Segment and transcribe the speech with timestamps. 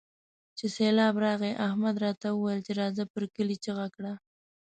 [0.57, 4.13] چې سېبلاب راغی؛ احمد راته وويل چې راځه پر کلي چيغه کړه.